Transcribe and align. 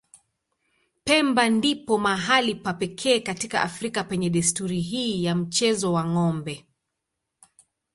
Pemba 1.05 1.43
ndipo 1.49 1.97
mahali 1.97 2.55
pa 2.55 2.73
pekee 2.73 3.19
katika 3.19 3.61
Afrika 3.61 4.03
penye 4.03 4.29
desturi 4.29 4.79
hii 4.81 5.23
ya 5.23 5.35
mchezo 5.35 5.93
wa 5.93 6.05
ng'ombe. 6.05 6.67